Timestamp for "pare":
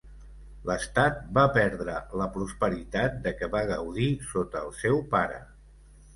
5.15-5.41